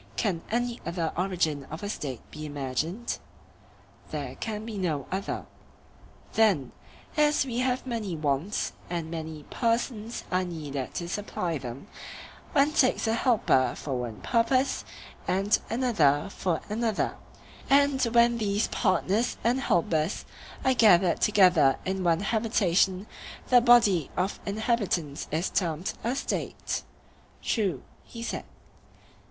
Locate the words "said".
28.23-28.45